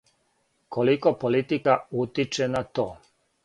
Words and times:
Колико 0.75 1.13
политика 1.19 1.77
утиче 1.91 2.51
на 2.57 2.63
то? 2.63 2.91